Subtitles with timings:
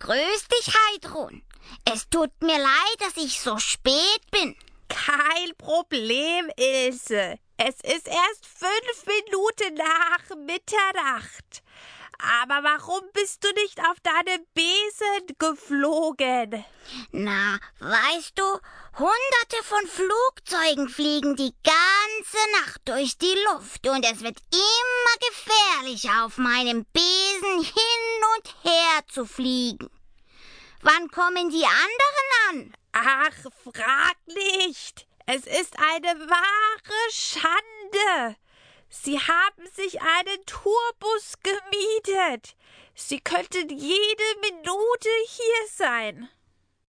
[0.00, 1.42] Grüß dich, Heidrun.
[1.84, 4.56] Es tut mir leid, dass ich so spät bin.
[4.88, 7.38] Kein Problem, Ilse.
[7.58, 11.62] Es ist erst fünf Minuten nach Mitternacht.
[12.42, 16.64] Aber warum bist du nicht auf deine Besen geflogen?
[17.12, 18.44] Na, weißt du,
[18.98, 26.24] hunderte von Flugzeugen fliegen die ganze Nacht durch die Luft und es wird immer gefährlicher,
[26.24, 28.19] auf meinem Besen hin
[28.90, 29.90] und her zu fliegen.
[30.82, 32.74] Wann kommen die anderen an?
[32.92, 35.06] Ach, frag nicht.
[35.26, 38.36] Es ist eine wahre Schande.
[38.88, 42.56] Sie haben sich einen Tourbus gemietet.
[42.94, 46.28] Sie könnten jede Minute hier sein.